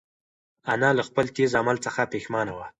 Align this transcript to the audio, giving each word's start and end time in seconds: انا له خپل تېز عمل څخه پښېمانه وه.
انا 0.73 0.89
له 0.97 1.03
خپل 1.09 1.25
تېز 1.35 1.51
عمل 1.61 1.77
څخه 1.85 2.01
پښېمانه 2.11 2.53
وه. 2.57 2.65